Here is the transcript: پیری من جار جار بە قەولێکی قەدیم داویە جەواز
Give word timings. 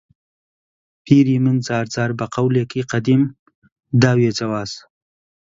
پیری 1.05 1.35
من 1.43 1.57
جار 1.65 1.85
جار 1.93 2.11
بە 2.19 2.25
قەولێکی 2.33 2.87
قەدیم 2.91 3.21
داویە 4.01 4.31
جەواز 4.39 4.71